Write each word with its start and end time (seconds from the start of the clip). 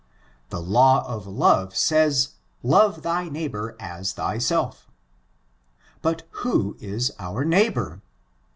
The 0.49 0.59
law 0.59 1.05
of 1.07 1.27
love 1.27 1.75
says, 1.77 2.29
love 2.63 3.03
thy 3.03 3.29
neighbor 3.29 3.75
as 3.79 4.13
thyself. 4.13 4.87
But 6.01 6.23
who 6.43 6.75
is 6.79 7.11
our 7.19 7.45
neighbor? 7.45 8.01